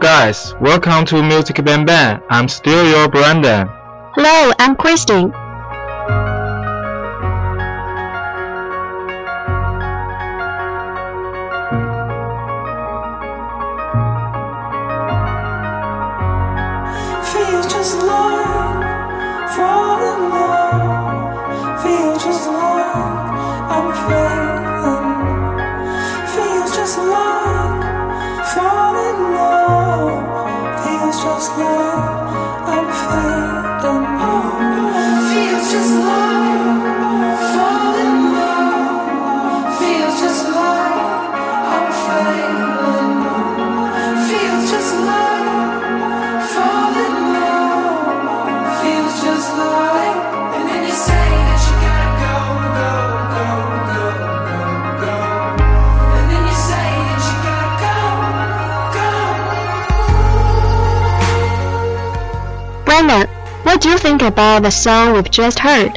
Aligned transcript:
Guys, 0.00 0.54
welcome 0.62 1.04
to 1.04 1.22
Music 1.22 1.62
Bang 1.62 1.84
Bang. 1.84 2.22
I'm 2.30 2.48
still 2.48 2.88
your 2.88 3.06
Brandon. 3.06 3.68
Hello, 4.14 4.50
I'm 4.58 4.74
Christine. 4.74 5.30
What 63.80 63.84
do 63.84 63.92
you 63.92 63.98
think 63.98 64.20
about 64.20 64.62
the 64.62 64.70
song 64.70 65.14
we've 65.14 65.30
just 65.30 65.58
heard? 65.58 65.96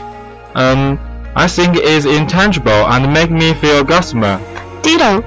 Um, 0.55 0.97
I 1.35 1.49
think 1.49 1.75
it's 1.75 2.05
intangible 2.05 2.71
and 2.71 3.11
make 3.13 3.29
me 3.29 3.53
feel 3.55 3.83
gossamer. 3.83 4.39
Ditto. 4.81 5.19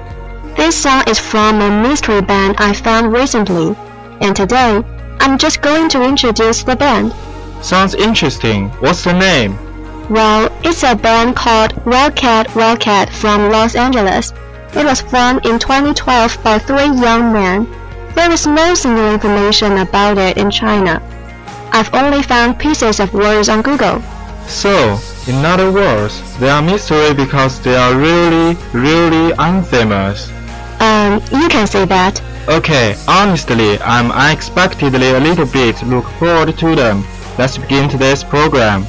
This 0.55 0.75
song 0.75 1.03
is 1.07 1.19
from 1.19 1.61
a 1.61 1.83
mystery 1.87 2.19
band 2.19 2.55
I 2.57 2.73
found 2.73 3.13
recently, 3.13 3.75
and 4.21 4.35
today 4.35 4.81
I'm 5.19 5.37
just 5.37 5.61
going 5.61 5.87
to 5.89 6.03
introduce 6.03 6.63
the 6.63 6.75
band. 6.75 7.13
Sounds 7.63 7.93
interesting. 7.93 8.69
What's 8.81 9.03
the 9.03 9.13
name? 9.13 9.55
Well, 10.09 10.51
it's 10.63 10.81
a 10.81 10.95
band 10.95 11.35
called 11.35 11.73
Wildcat 11.85 12.55
Wildcat 12.55 13.11
from 13.11 13.51
Los 13.51 13.75
Angeles. 13.75 14.33
It 14.73 14.83
was 14.83 15.01
formed 15.01 15.45
in 15.45 15.59
2012 15.59 16.43
by 16.43 16.57
three 16.57 16.85
young 16.85 17.31
men. 17.31 17.67
There 18.15 18.31
is 18.31 18.47
no 18.47 18.73
single 18.73 19.13
information 19.13 19.77
about 19.77 20.17
it 20.17 20.37
in 20.37 20.49
China. 20.49 21.03
I've 21.77 21.93
only 21.93 22.23
found 22.23 22.57
pieces 22.57 22.99
of 22.99 23.13
words 23.13 23.49
on 23.49 23.61
Google. 23.61 24.01
So, 24.47 24.97
in 25.27 25.45
other 25.45 25.71
words, 25.71 26.15
they 26.39 26.49
are 26.49 26.59
mystery 26.59 27.13
because 27.13 27.61
they 27.61 27.75
are 27.75 27.93
really, 27.95 28.57
really 28.73 29.31
unfamous. 29.37 30.31
Um, 30.81 31.21
you 31.39 31.47
can 31.47 31.67
say 31.67 31.85
that. 31.85 32.19
Okay, 32.49 32.95
honestly, 33.07 33.77
I'm 33.81 34.11
unexpectedly 34.11 35.11
a 35.11 35.19
little 35.19 35.45
bit 35.45 35.83
look 35.83 36.05
forward 36.17 36.57
to 36.57 36.75
them. 36.75 37.05
Let's 37.37 37.59
begin 37.59 37.87
today's 37.87 38.23
program. 38.23 38.81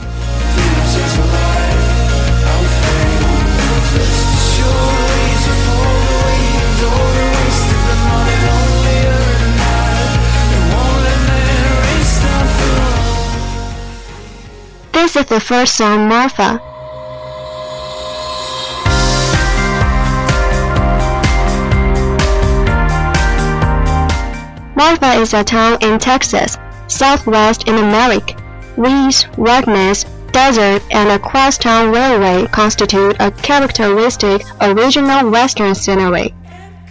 Is 15.19 15.27
the 15.27 15.41
first 15.41 15.75
song, 15.75 16.09
Martha. 16.09 16.61
Marfa 24.77 25.13
is 25.21 25.35
a 25.35 25.43
town 25.43 25.77
in 25.81 25.99
Texas, 25.99 26.57
southwest 26.87 27.67
in 27.67 27.75
America. 27.75 28.37
Weeds, 28.77 29.27
redness, 29.37 30.05
desert, 30.31 30.83
and 30.93 31.09
a 31.11 31.19
crosstown 31.19 31.93
railway 31.93 32.47
constitute 32.53 33.17
a 33.19 33.33
characteristic 33.33 34.43
original 34.61 35.31
western 35.31 35.75
scenery. 35.75 36.33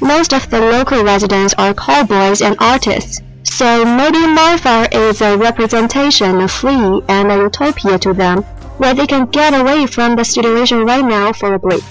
Most 0.02 0.34
of 0.34 0.50
the 0.50 0.60
local 0.60 1.02
residents 1.02 1.54
are 1.58 1.74
cowboys 1.74 2.42
and 2.42 2.58
artists, 2.60 3.22
so 3.50 3.86
maybe 3.86 4.28
Marfa 4.28 4.88
is 4.92 5.22
a 5.22 5.38
representation 5.38 6.42
of 6.42 6.52
free 6.52 7.02
and 7.08 7.32
a 7.32 7.38
utopia 7.38 7.98
to 8.00 8.14
them, 8.14 8.44
where 8.78 8.94
they 8.94 9.08
can 9.08 9.26
get 9.28 9.54
away 9.54 9.88
from 9.88 10.16
the 10.16 10.24
situation 10.24 10.86
right 10.86 11.06
now 11.06 11.34
for 11.34 11.54
a 11.54 11.60
break. 11.60 11.84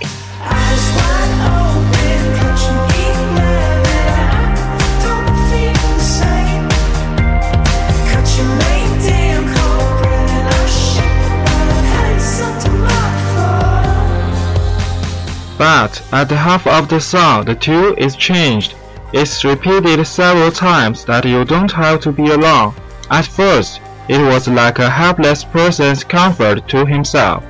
But 15.58 16.02
at 16.12 16.28
the 16.28 16.36
half 16.36 16.66
of 16.66 16.88
the 16.88 17.00
song, 17.00 17.46
the 17.46 17.54
tune 17.54 17.96
is 17.96 18.14
changed. 18.14 18.74
It's 19.12 19.44
repeated 19.44 20.04
several 20.06 20.50
times 20.50 21.04
that 21.04 21.24
you 21.24 21.44
don't 21.44 21.70
have 21.72 22.00
to 22.00 22.12
be 22.12 22.30
alone. 22.30 22.74
At 23.10 23.26
first, 23.26 23.80
it 24.08 24.18
was 24.18 24.48
like 24.48 24.78
a 24.78 24.90
helpless 24.90 25.44
person's 25.44 26.04
comfort 26.04 26.68
to 26.68 26.84
himself. 26.84 27.44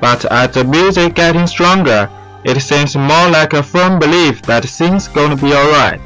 But 0.00 0.24
as 0.26 0.52
the 0.52 0.64
music 0.64 1.14
getting 1.14 1.46
stronger, 1.46 2.10
it 2.44 2.60
seems 2.60 2.96
more 2.96 3.28
like 3.30 3.52
a 3.52 3.62
firm 3.62 3.98
belief 3.98 4.42
that 4.42 4.64
things 4.64 5.08
gonna 5.08 5.36
be 5.36 5.52
alright. 5.52 6.00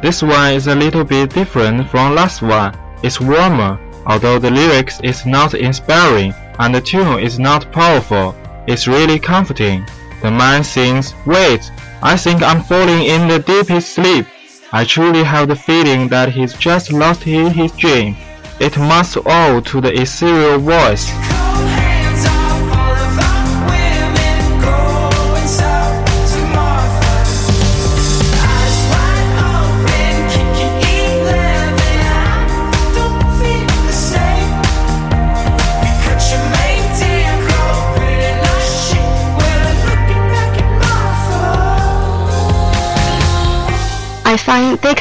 This 0.00 0.22
one 0.22 0.52
is 0.52 0.66
a 0.66 0.74
little 0.74 1.04
bit 1.04 1.30
different 1.30 1.88
from 1.90 2.14
last 2.14 2.42
one. 2.42 2.76
It's 3.02 3.20
warmer, 3.20 3.78
although 4.06 4.38
the 4.38 4.50
lyrics 4.50 5.00
is 5.02 5.26
not 5.26 5.54
inspiring 5.54 6.34
and 6.58 6.74
the 6.74 6.80
tune 6.80 7.18
is 7.18 7.38
not 7.38 7.70
powerful. 7.72 8.34
It's 8.66 8.86
really 8.86 9.18
comforting. 9.18 9.84
The 10.22 10.30
man 10.30 10.64
sings, 10.64 11.14
Wait, 11.26 11.70
I 12.06 12.18
think 12.18 12.42
I'm 12.42 12.62
falling 12.62 13.04
in 13.04 13.28
the 13.28 13.38
deepest 13.38 13.94
sleep. 13.94 14.26
I 14.72 14.84
truly 14.84 15.24
have 15.24 15.48
the 15.48 15.56
feeling 15.56 16.06
that 16.08 16.28
he's 16.28 16.52
just 16.52 16.92
lost 16.92 17.26
in 17.26 17.50
his 17.50 17.72
dream. 17.72 18.14
It 18.60 18.76
must 18.76 19.16
owe 19.24 19.62
to 19.64 19.80
the 19.80 19.98
ethereal 19.98 20.58
voice. 20.58 21.10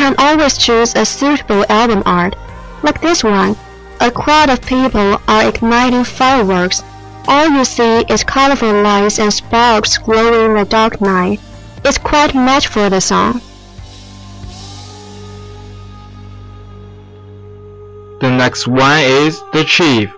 Can 0.04 0.16
always 0.18 0.58
choose 0.58 0.94
a 0.96 1.06
suitable 1.06 1.64
album 1.70 2.04
art, 2.06 2.36
like 2.84 3.00
this 3.00 3.24
one. 3.24 3.56
A 4.02 4.12
crowd 4.12 4.50
of 4.50 4.60
people 4.66 5.18
are 5.30 5.48
igniting 5.48 6.04
fireworks. 6.04 6.84
All 7.26 7.48
you 7.48 7.64
see 7.64 8.04
is 8.10 8.22
colorful 8.22 8.74
lights 8.84 9.18
and 9.18 9.32
sparks 9.32 9.98
glowing 9.98 10.50
in 10.50 10.54
the 10.56 10.66
dark 10.66 11.00
night. 11.00 11.40
It's 11.86 11.98
quite 11.98 12.36
much 12.36 12.68
for 12.68 12.90
the 12.90 13.00
song. 13.00 13.40
The 18.20 18.30
next 18.30 18.68
one 18.68 19.00
is 19.00 19.42
The 19.54 19.64
Chief. 19.64 20.14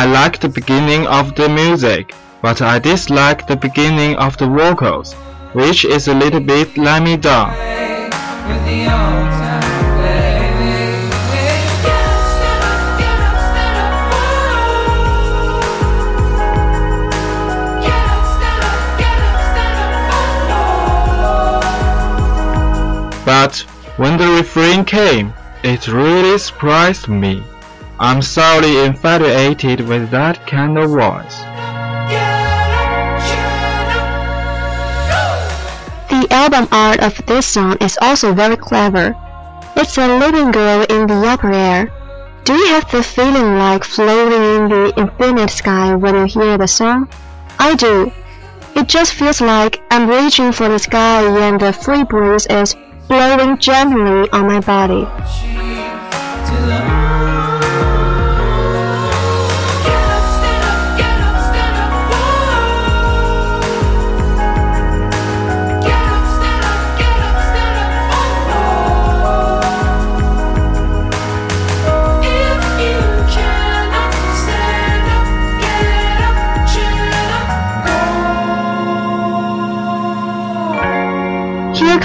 I 0.00 0.06
like 0.06 0.40
the 0.40 0.48
beginning 0.48 1.06
of 1.08 1.34
the 1.34 1.46
music, 1.46 2.14
but 2.40 2.62
I 2.62 2.78
dislike 2.78 3.46
the 3.46 3.54
beginning 3.54 4.16
of 4.16 4.34
the 4.38 4.46
vocals, 4.46 5.12
which 5.52 5.84
is 5.84 6.08
a 6.08 6.14
little 6.14 6.40
bit 6.40 6.78
let 6.78 7.02
me 7.02 7.18
down. 7.18 7.52
But 23.26 23.54
when 23.98 24.16
the 24.16 24.30
refrain 24.38 24.86
came, 24.86 25.34
it 25.62 25.88
really 25.88 26.38
surprised 26.38 27.06
me. 27.06 27.44
I'm 28.02 28.22
sorely 28.22 28.82
infatuated 28.82 29.86
with 29.86 30.08
that 30.10 30.46
kind 30.46 30.78
of 30.78 30.88
voice. 30.88 31.36
The 36.08 36.26
album 36.30 36.66
art 36.72 37.00
of 37.00 37.14
this 37.26 37.46
song 37.46 37.76
is 37.82 37.98
also 38.00 38.32
very 38.32 38.56
clever. 38.56 39.14
It's 39.76 39.98
a 39.98 40.18
living 40.18 40.50
girl 40.50 40.86
in 40.88 41.08
the 41.08 41.28
upper 41.28 41.52
air. 41.52 41.92
Do 42.44 42.54
you 42.54 42.68
have 42.68 42.90
the 42.90 43.02
feeling 43.02 43.58
like 43.58 43.84
floating 43.84 44.44
in 44.56 44.68
the 44.70 44.94
infinite 44.96 45.50
sky 45.50 45.94
when 45.94 46.14
you 46.14 46.24
hear 46.24 46.56
the 46.56 46.66
song? 46.66 47.06
I 47.58 47.74
do. 47.74 48.10
It 48.76 48.88
just 48.88 49.12
feels 49.12 49.42
like 49.42 49.82
I'm 49.90 50.08
reaching 50.08 50.52
for 50.52 50.70
the 50.70 50.78
sky 50.78 51.20
and 51.46 51.60
the 51.60 51.74
free 51.74 52.04
breeze 52.04 52.46
is 52.46 52.74
blowing 53.08 53.58
gently 53.58 54.30
on 54.30 54.46
my 54.46 54.60
body. 54.60 55.04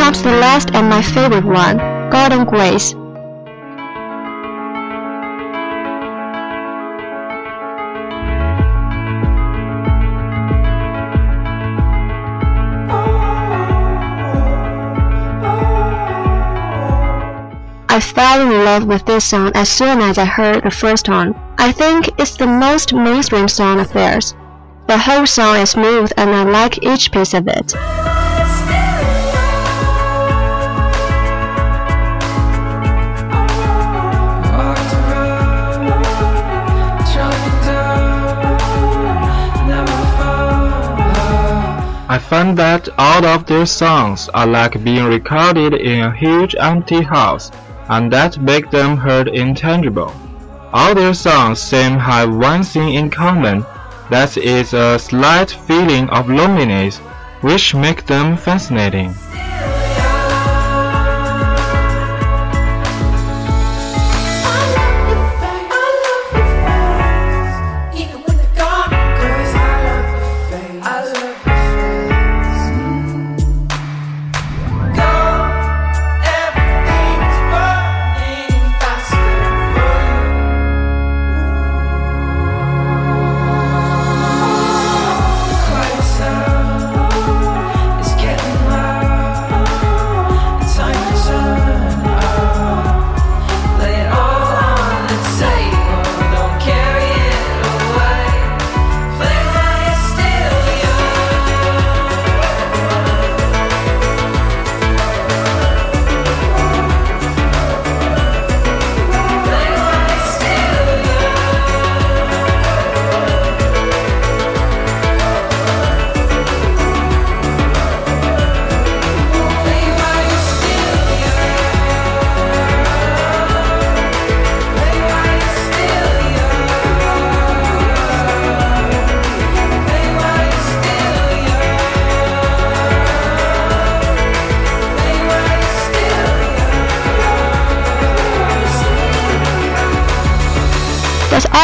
Comes 0.06 0.22
the 0.22 0.30
last 0.34 0.70
and 0.76 0.88
my 0.88 1.02
favorite 1.02 1.44
one, 1.44 1.78
Golden 2.12 2.46
Grace. 2.46 2.94
I 17.90 18.00
fell 18.00 18.42
in 18.42 18.64
love 18.64 18.86
with 18.86 19.04
this 19.08 19.26
song 19.26 19.52
as 19.56 19.70
soon 19.70 20.02
as 20.02 20.20
I 20.20 20.26
heard 20.26 20.66
the 20.66 20.70
first 20.70 21.10
one. 21.10 21.34
I 21.58 21.72
think 21.72 22.10
it's 22.20 22.38
the 22.38 22.46
most 22.46 22.94
mainstream 22.94 23.48
song 23.48 23.80
of 23.80 23.92
theirs. 23.92 24.36
The 24.86 25.00
whole 25.00 25.26
song 25.26 25.56
is 25.56 25.72
smooth 25.72 26.12
and 26.16 26.30
I 26.30 26.44
like 26.44 26.84
each 26.84 27.12
piece 27.12 27.34
of 27.34 27.48
it. 27.48 27.74
Find 42.30 42.58
that 42.58 42.90
all 42.98 43.26
of 43.26 43.46
their 43.46 43.66
songs 43.66 44.30
are 44.30 44.48
like 44.48 44.84
being 44.84 45.06
recorded 45.06 45.74
in 45.74 46.02
a 46.02 46.16
huge 46.16 46.56
empty 46.60 47.02
house, 47.02 47.52
and 47.90 48.12
that 48.12 48.40
make 48.40 48.70
them 48.72 48.98
heard 48.98 49.28
intangible. 49.28 50.12
All 50.74 50.96
their 50.96 51.14
songs 51.14 51.60
seem 51.62 51.98
have 52.00 52.36
one 52.36 52.64
thing 52.64 52.96
in 52.96 53.10
common, 53.10 53.66
that 54.10 54.38
is 54.38 54.74
a 54.74 55.00
slight 55.00 55.52
feeling 55.52 56.10
of 56.10 56.30
loneliness, 56.30 56.98
which 57.42 57.76
make 57.76 58.06
them 58.06 58.38
fascinating. 58.38 59.14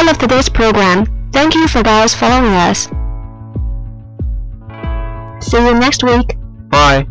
All 0.02 0.10
of 0.10 0.18
today's 0.18 0.50
program. 0.50 1.06
Thank 1.32 1.54
you 1.54 1.68
for 1.68 1.84
guys 1.84 2.16
following 2.16 2.54
us. 2.54 2.86
See 5.46 5.64
you 5.64 5.76
next 5.76 6.04
week. 6.04 6.38
Bye. 6.70 7.06